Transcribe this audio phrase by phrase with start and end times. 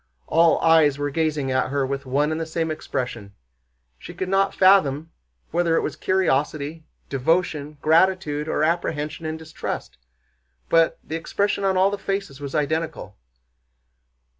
[0.25, 3.35] All eyes were gazing at her with one and the same expression.
[3.99, 5.11] She could not fathom
[5.51, 11.99] whether it was curiosity, devotion, gratitude, or apprehension and distrust—but the expression on all the
[11.99, 13.15] faces was identical.